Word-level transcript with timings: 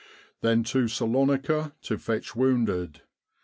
Then 0.41 0.63
to 0.63 0.87
Salonika 0.87 1.73
to 1.83 1.99
fetch 1.99 2.35
wounded. 2.35 3.03